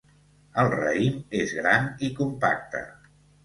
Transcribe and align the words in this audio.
El 0.63 0.69
raïm 0.75 1.21
és 1.41 1.55
gran 1.59 1.87
i 2.09 2.13
compacte. 2.23 2.87